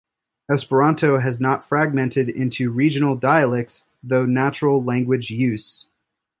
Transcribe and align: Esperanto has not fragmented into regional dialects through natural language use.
Esperanto 0.51 1.19
has 1.19 1.39
not 1.39 1.63
fragmented 1.63 2.27
into 2.27 2.71
regional 2.71 3.15
dialects 3.15 3.85
through 4.09 4.25
natural 4.25 4.83
language 4.83 5.29
use. 5.29 5.85